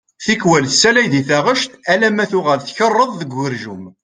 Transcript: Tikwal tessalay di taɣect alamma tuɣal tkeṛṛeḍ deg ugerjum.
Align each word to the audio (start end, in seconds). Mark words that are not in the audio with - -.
Tikwal 0.23 0.63
tessalay 0.71 1.07
di 1.13 1.21
taɣect 1.27 1.71
alamma 1.93 2.25
tuɣal 2.31 2.59
tkeṛṛeḍ 2.61 3.11
deg 3.21 3.31
ugerjum. 3.43 3.83